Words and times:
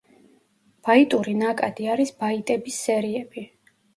ბაიტური 0.87 1.35
ნაკადი 1.41 1.85
არის 1.95 2.13
ბაიტების 2.23 2.79
სერიები. 2.87 3.47